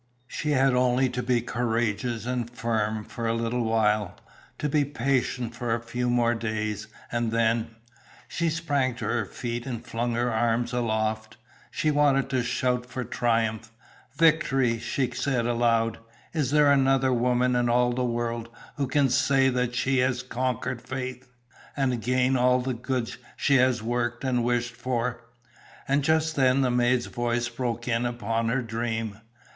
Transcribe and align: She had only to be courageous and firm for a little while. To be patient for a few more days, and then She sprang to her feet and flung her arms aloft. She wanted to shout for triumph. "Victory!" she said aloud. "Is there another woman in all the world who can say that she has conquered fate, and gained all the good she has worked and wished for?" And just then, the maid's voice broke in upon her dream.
She 0.27 0.49
had 0.49 0.73
only 0.73 1.09
to 1.09 1.21
be 1.21 1.41
courageous 1.41 2.25
and 2.25 2.49
firm 2.49 3.03
for 3.03 3.27
a 3.27 3.35
little 3.35 3.63
while. 3.63 4.17
To 4.57 4.67
be 4.67 4.83
patient 4.83 5.53
for 5.53 5.75
a 5.75 5.79
few 5.83 6.09
more 6.09 6.33
days, 6.33 6.87
and 7.11 7.29
then 7.31 7.75
She 8.27 8.49
sprang 8.49 8.95
to 8.95 9.05
her 9.05 9.25
feet 9.27 9.67
and 9.67 9.85
flung 9.85 10.13
her 10.15 10.33
arms 10.33 10.73
aloft. 10.73 11.37
She 11.69 11.91
wanted 11.91 12.31
to 12.31 12.41
shout 12.41 12.87
for 12.87 13.03
triumph. 13.03 13.69
"Victory!" 14.15 14.79
she 14.79 15.11
said 15.11 15.45
aloud. 15.45 15.99
"Is 16.33 16.49
there 16.49 16.71
another 16.71 17.13
woman 17.13 17.55
in 17.55 17.69
all 17.69 17.93
the 17.93 18.03
world 18.03 18.49
who 18.77 18.87
can 18.87 19.07
say 19.07 19.49
that 19.49 19.75
she 19.75 19.99
has 19.99 20.23
conquered 20.23 20.81
fate, 20.81 21.25
and 21.77 22.01
gained 22.01 22.39
all 22.39 22.59
the 22.59 22.73
good 22.73 23.13
she 23.37 23.57
has 23.57 23.83
worked 23.83 24.23
and 24.23 24.43
wished 24.43 24.73
for?" 24.75 25.21
And 25.87 26.03
just 26.03 26.35
then, 26.35 26.61
the 26.61 26.71
maid's 26.71 27.05
voice 27.05 27.49
broke 27.49 27.87
in 27.87 28.07
upon 28.07 28.49
her 28.49 28.63
dream. 28.63 29.19